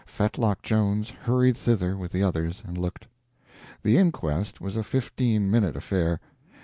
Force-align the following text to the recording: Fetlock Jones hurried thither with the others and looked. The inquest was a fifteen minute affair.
Fetlock 0.07 0.63
Jones 0.63 1.11
hurried 1.11 1.55
thither 1.55 1.95
with 1.95 2.11
the 2.11 2.23
others 2.23 2.63
and 2.65 2.75
looked. 2.75 3.05
The 3.83 3.97
inquest 3.99 4.59
was 4.59 4.75
a 4.75 4.81
fifteen 4.83 5.51
minute 5.51 5.75
affair. 5.75 6.19